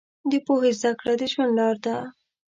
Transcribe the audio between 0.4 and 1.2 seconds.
پوهې زده کړه